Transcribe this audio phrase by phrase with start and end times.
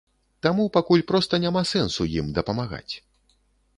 [0.45, 2.93] Таму пакуль проста няма сэнсу ім дапамагаць.